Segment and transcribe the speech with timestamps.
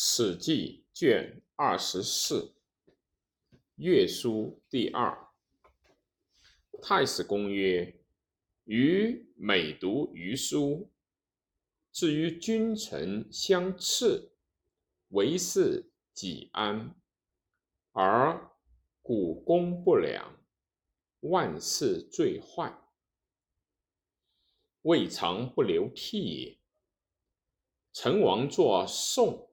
[0.00, 2.54] 史记卷二十四，
[3.74, 5.28] 乐书第二。
[6.80, 8.00] 太史公曰
[8.62, 10.92] ：“余每读余书，
[11.90, 14.30] 至于君臣相斥，
[15.08, 16.94] 为是己安，
[17.90, 18.52] 而
[19.02, 20.46] 古公不良，
[21.22, 22.72] 万事最坏，
[24.82, 26.58] 未尝不流涕也。
[27.92, 29.46] 成王作宋。”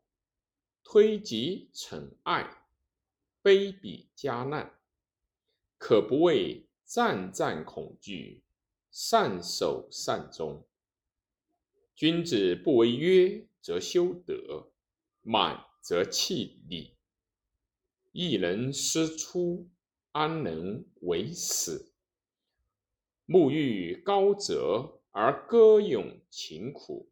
[0.88, 2.68] 推己惩爱，
[3.42, 4.80] 卑鄙加难，
[5.80, 8.44] 可不畏战战恐惧，
[8.92, 10.66] 善守善终。
[11.96, 14.72] 君子不为约，则修德；
[15.22, 16.96] 满则弃礼。
[18.12, 19.68] 一人师出，
[20.12, 21.94] 安能为死？
[23.26, 27.12] 沐浴高泽而歌咏勤苦，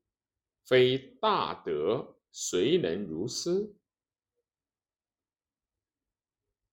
[0.64, 2.13] 非大德。
[2.34, 3.76] 谁能如斯？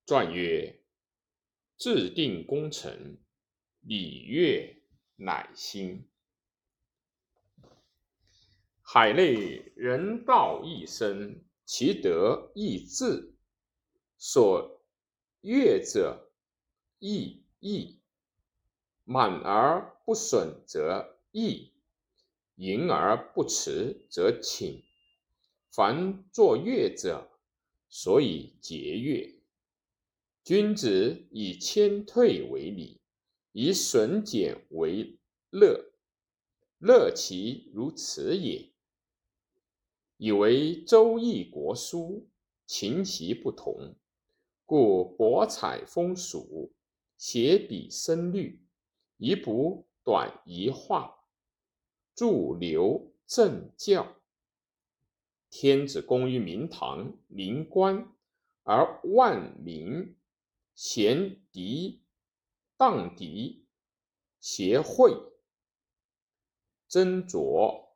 [0.07, 0.81] 传曰：
[1.77, 3.19] 制定功臣，
[3.81, 4.83] 礼乐
[5.17, 6.09] 乃兴。
[8.81, 13.35] 海内人道一生，其德亦至。
[14.17, 14.83] 所
[15.43, 16.33] 悦者
[16.99, 18.01] 亦义，
[19.05, 21.75] 满而不损则溢，
[22.55, 24.83] 盈而不辞则请。
[25.71, 27.31] 凡作乐者，
[27.89, 29.41] 所以节乐。
[30.43, 33.01] 君子以谦退为礼，
[33.53, 35.17] 以损减为
[35.51, 35.93] 乐。
[36.79, 38.73] 乐其如此也。
[40.17, 42.29] 以为周易国书，
[42.67, 43.95] 琴棋不同，
[44.67, 46.73] 故博采风俗，
[47.17, 48.61] 写笔生律，
[49.19, 51.25] 一补短一画，
[52.17, 54.20] 著流正教。
[55.51, 58.11] 天子功于明堂明官，
[58.63, 60.17] 而万民
[60.75, 62.05] 贤敌
[62.77, 63.67] 荡敌
[64.41, 65.11] 协会
[66.89, 67.89] 斟酌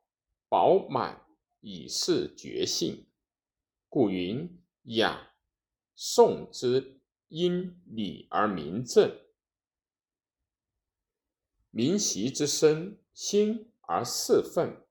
[0.48, 1.24] 饱满，
[1.60, 3.06] 以示觉性。
[3.88, 5.32] 故云雅
[5.94, 9.16] 颂之因礼而名正，
[11.70, 14.84] 民习之身兴而四分，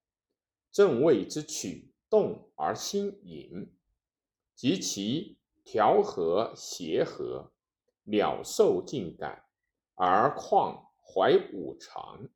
[0.72, 1.93] 正位之曲。
[2.13, 3.74] 动而心隐，
[4.53, 7.51] 及其调和协和，
[8.03, 9.46] 了受尽感，
[9.96, 12.29] 而况怀五常，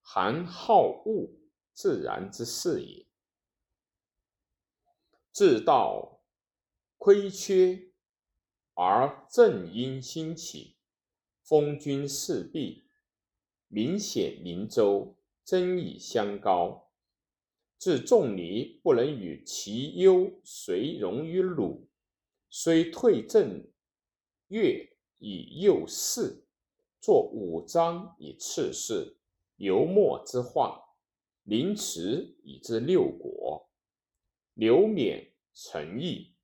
[0.00, 1.28] 含好恶，
[1.74, 3.06] 自然之事也。
[5.30, 6.22] 至道
[6.96, 7.90] 亏缺，
[8.72, 10.78] 而正因兴起，
[11.42, 12.88] 封君事毕，
[13.68, 15.14] 明显灵州，
[15.44, 16.89] 争议相高。
[17.80, 21.88] 至仲尼不能与其忧随容于鲁，
[22.50, 23.66] 虽退正
[24.48, 24.86] 乐
[25.16, 26.44] 以诱事，
[27.00, 29.16] 作五章以次世，
[29.56, 30.78] 游墨之化，
[31.44, 33.70] 临池以知六国，
[34.52, 36.34] 刘勉诚意，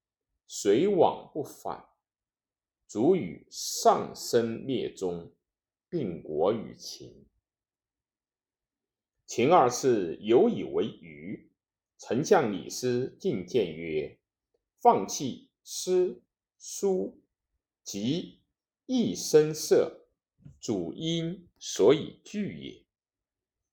[0.46, 1.86] 随往不返，
[2.86, 5.30] 足与上身灭宗，
[5.90, 7.26] 并国与秦。
[9.26, 11.50] 秦二世有以为愚，
[11.98, 14.20] 丞相李斯进谏曰
[14.80, 16.22] ：“放弃诗
[16.60, 17.20] 书，
[17.82, 18.38] 及
[18.86, 20.06] 一声色，
[20.60, 22.84] 主因所以惧也。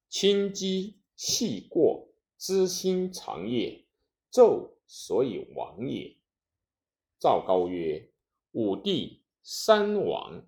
[0.10, 3.86] 轻机细过，知心长也，
[4.32, 6.18] 纣所以亡也。”
[7.22, 8.12] 赵高曰
[8.54, 10.48] ：“武帝三王，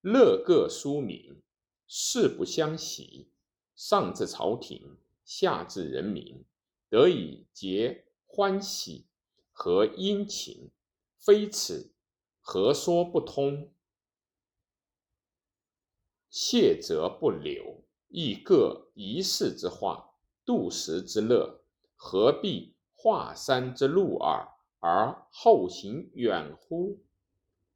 [0.00, 1.40] 乐各书名，
[1.86, 3.30] 事不相袭。”
[3.76, 6.44] 上至朝廷，下至人民，
[6.88, 9.06] 得以结欢喜，
[9.52, 10.70] 和殷勤，
[11.18, 11.92] 非此，
[12.40, 13.70] 何说不通？
[16.30, 20.14] 谢则不留，亦各一世之化，
[20.44, 21.62] 度时之乐，
[21.94, 24.48] 何必华山之路耳，
[24.80, 26.98] 而后行远乎？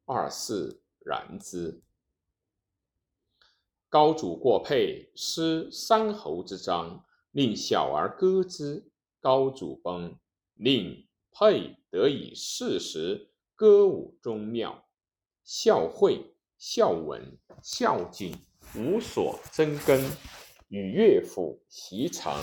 [0.07, 1.83] 二世然之。
[3.91, 8.89] 高祖过沛，失三侯之章，令小儿歌之。
[9.19, 10.17] 高祖崩，
[10.55, 14.87] 令沛得以适时歌舞宗庙，
[15.45, 18.35] 孝惠、孝文、孝景
[18.77, 20.01] 无所争根，
[20.69, 22.43] 与乐府习常，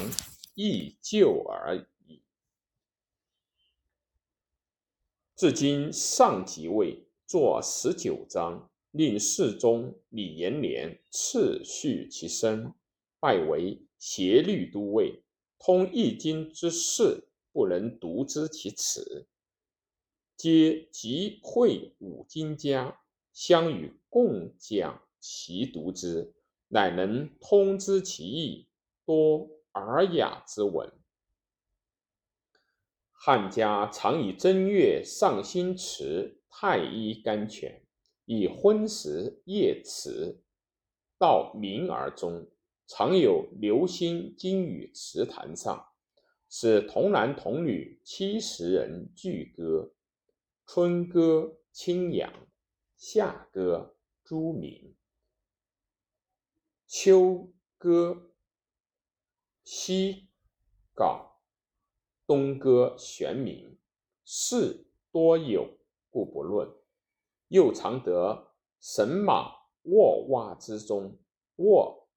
[0.53, 2.21] 亦旧而已。
[5.35, 8.69] 至今上即位，作十九章。
[8.97, 12.73] 令侍中李延年次序其身，
[13.19, 15.21] 拜为协律都尉，
[15.59, 19.27] 通易经之事不能独知其辞。
[20.35, 22.99] 皆集会五经家，
[23.31, 26.33] 相与共讲其读之，
[26.69, 28.67] 乃能通知其意，
[29.05, 30.91] 多尔雅之文。
[33.11, 37.83] 汉家常以正月上新池太医甘泉，
[38.27, 40.41] 以昏时夜池，
[41.17, 42.45] 到明而终，
[42.85, 45.93] 常有流星经于池潭上，
[46.49, 49.93] 使童男童女七十人俱歌。
[50.65, 52.29] 春歌清扬，
[52.97, 53.95] 夏歌
[54.25, 54.93] 朱明，
[56.85, 58.33] 秋歌
[59.63, 60.27] 西
[60.93, 61.41] 稿，
[62.25, 63.77] 冬歌玄冥。
[64.25, 65.77] 事多有，
[66.09, 66.69] 故不论。
[67.47, 69.51] 又常得神马
[69.83, 71.17] 卧蛙之中，
[71.57, 72.07] 卧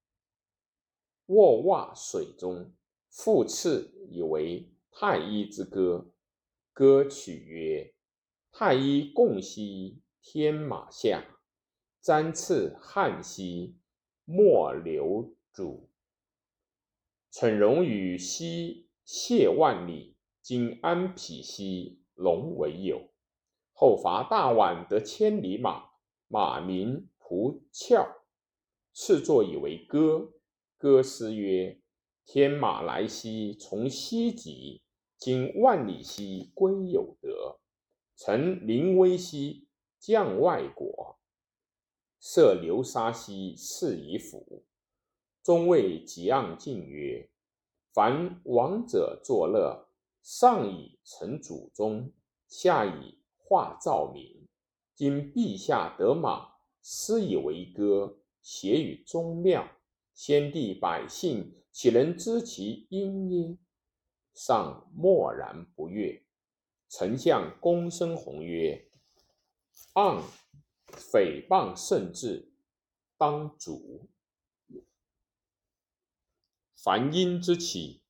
[1.27, 2.73] 卧蛙水中，
[3.09, 6.13] 复次以为太医之歌。
[6.73, 7.93] 歌曲曰。
[8.53, 11.39] 太医共兮天马下，
[12.03, 13.77] 瞻刺汉兮
[14.25, 15.89] 莫流主。
[17.31, 23.10] 蠢戎与兮谢万里，今安匹兮龙为友。
[23.81, 25.89] 后伐大宛得千里马，
[26.27, 28.07] 马名蒲翘。
[28.93, 30.33] 次作以为歌，
[30.77, 31.81] 歌诗曰：
[32.23, 34.83] 天马来兮从西极，
[35.17, 37.59] 今万里兮归有德。
[38.15, 39.67] 臣临危兮
[39.99, 41.17] 降外国，
[42.19, 44.63] 涉流沙兮事以辅。
[45.41, 47.31] 中谓桀骜进曰
[47.95, 49.87] ：“凡王者作乐，
[50.21, 52.13] 上以成祖宗，
[52.47, 53.17] 下以
[53.51, 54.47] 化照明。
[54.95, 59.69] 今陛下得马，私以为歌，谐于宗庙。
[60.13, 63.57] 先帝百姓岂能知其音耶？
[64.33, 66.23] 上默然不悦。”
[66.87, 68.89] 丞相公孙弘曰
[69.95, 70.23] ：“盎
[70.89, 72.53] 诽谤圣至，
[73.17, 74.07] 当主。
[76.81, 78.01] 凡阴之起，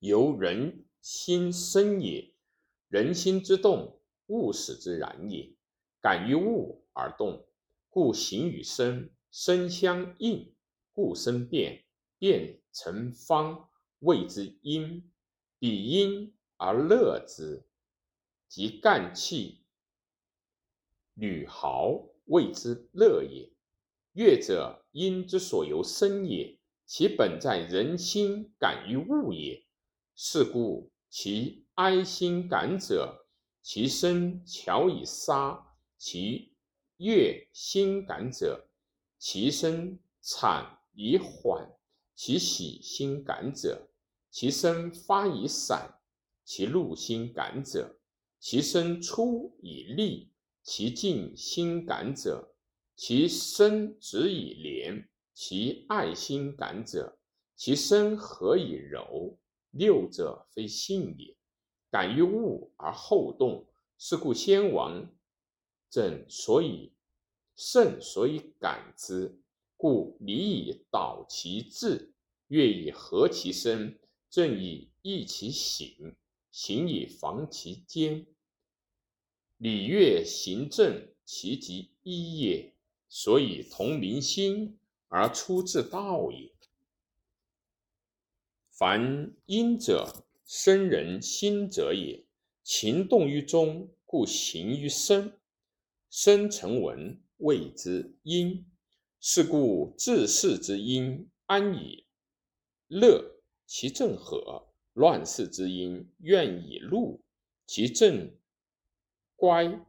[0.00, 2.34] 由人心生也。
[2.88, 5.54] 人心之动，物使之然也。
[6.00, 7.46] 感于物而动，
[7.88, 10.54] 故形与声，声相应，
[10.92, 11.84] 故生变，
[12.18, 13.68] 变成方，
[14.00, 15.10] 谓之音。
[15.58, 17.66] 彼音而乐之。”
[18.48, 19.64] 即干气
[21.14, 23.50] 履毫，谓之乐也。
[24.12, 29.66] 乐者，音之所由生也，其本在人心感于物也。
[30.14, 33.23] 是故其哀心感者，
[33.66, 36.52] 其声巧以杀；其
[36.98, 38.68] 悦心感者，
[39.18, 41.66] 其声惨以缓；
[42.14, 43.88] 其喜心感者，
[44.30, 45.98] 其声发以散；
[46.44, 47.98] 其怒心感者。
[48.38, 50.30] 其声出以利，
[50.62, 52.52] 其静心感者；
[52.94, 57.16] 其声止以廉，其爱心感者；
[57.56, 59.38] 其声和以柔。
[59.70, 61.34] 六者非性也，
[61.94, 63.64] 感于物而后动。
[63.96, 65.08] 是故先王
[65.88, 66.90] 正所以
[67.54, 69.38] 圣所以感之，
[69.76, 72.12] 故礼以导其志，
[72.48, 73.96] 乐以和其声，
[74.28, 76.16] 正以益其行，
[76.50, 78.26] 行以防其坚。
[79.58, 82.74] 礼乐行政，其极一也，
[83.08, 86.52] 所以同民心而出自道也。
[88.72, 92.24] 凡因者，生人心者也。
[92.62, 95.38] 情动于中，故形于身。
[96.10, 98.66] 身成文，谓之阴。
[99.20, 102.06] 是故治世之阴，安以
[102.88, 103.40] 乐？
[103.66, 104.68] 其正和。
[104.92, 107.20] 乱世之阴，愿以怒？
[107.66, 108.32] 其正。
[109.34, 109.84] 乖，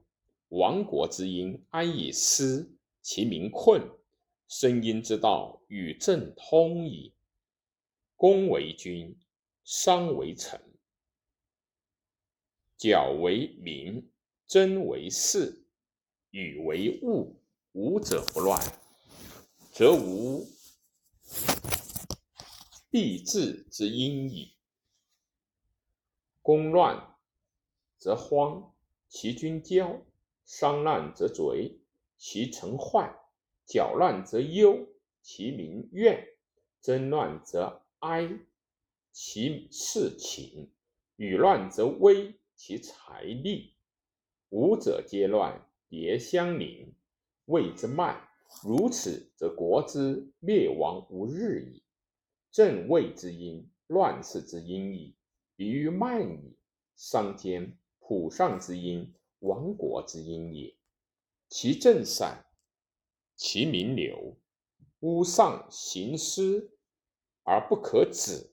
[0.49, 2.75] 亡国之音，安以思？
[3.01, 3.81] 其民困。
[4.47, 7.13] 生音之道，与政通矣。
[8.15, 9.15] 公为君，
[9.65, 10.61] 商为臣，
[12.77, 14.09] 角为民，
[14.45, 15.65] 贞为士，
[16.29, 17.41] 与为物。
[17.73, 18.57] 无者不乱，
[19.73, 20.47] 则无
[22.89, 24.53] 必治之因矣。
[26.41, 27.17] 公乱，
[27.97, 28.71] 则荒。
[29.09, 29.99] 其君骄，
[30.45, 31.79] 商乱则贼；
[32.17, 33.13] 其臣坏，
[33.65, 34.87] 搅乱则忧；
[35.21, 36.25] 其民怨，
[36.81, 38.29] 争乱则哀；
[39.17, 40.69] 其事勤，
[41.15, 43.73] 与乱则危；其财力，
[44.49, 46.93] 五者皆乱，别相邻，
[47.45, 48.27] 谓之慢。
[48.61, 51.81] 如此，则国之灭亡无日矣。
[52.51, 55.15] 正位之阴，乱世之阴矣。
[55.55, 56.57] 比于慢矣。
[56.97, 60.75] 商间浦上之阴，亡国之阴也。
[61.47, 62.45] 其正散，
[63.37, 64.35] 其名流，
[64.99, 66.77] 屋上行失
[67.43, 68.51] 而不可止。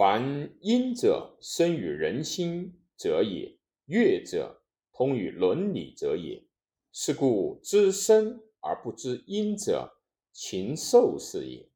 [0.00, 4.62] 凡阴者，生于人心者也；乐者，
[4.94, 6.42] 通于伦理者也。
[6.90, 9.98] 是故知生而不知阴者，
[10.32, 11.68] 禽兽是也；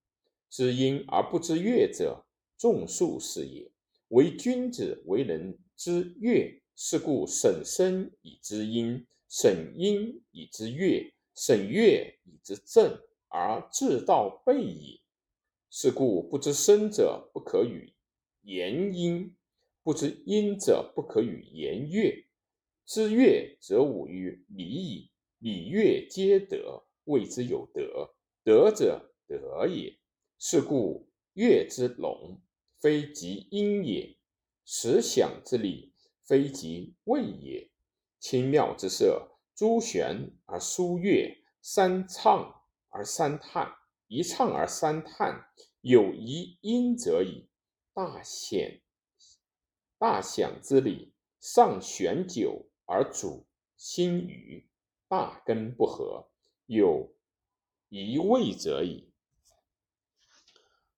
[0.49, 2.25] 知阴而不知乐者，
[2.57, 3.71] 众术是也。
[4.09, 6.63] 为君子，为人知乐。
[6.75, 15.03] 是故审生以知阴，审阴以知乐，审乐以知正，而治道备矣。
[15.69, 17.93] 是故不知生者，不可与。
[18.45, 19.35] 言音
[19.83, 22.27] 不知音者，不可与言乐。
[22.85, 25.11] 知乐则无于礼矣。
[25.39, 28.15] 礼乐皆德，谓之有德。
[28.43, 29.99] 德者德也。
[30.39, 32.43] 是故乐之隆，
[32.79, 34.19] 非及音也；
[34.67, 37.71] 实响之理，非及味也。
[38.19, 43.73] 清妙之色，朱弦而书乐，三唱而三叹，
[44.09, 45.47] 一唱而三叹，
[45.81, 47.49] 有一音者矣。
[47.95, 48.83] 大显
[49.99, 53.47] 大享之礼，上选酒而主
[53.77, 54.69] 心语，
[55.07, 56.29] 大根不合，
[56.67, 57.15] 有
[57.89, 59.13] 一味者矣。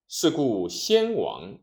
[0.09, 1.59] 是故先王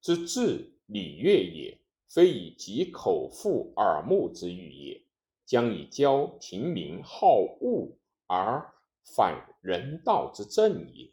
[0.00, 5.04] 之治礼乐也，非以及口腹耳目之欲也，
[5.44, 8.72] 将以教平民好恶而
[9.16, 11.12] 反人道之正也。